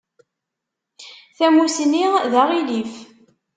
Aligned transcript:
Tamusni 1.37 2.05
d 2.31 2.33
aɣilif. 2.41 2.93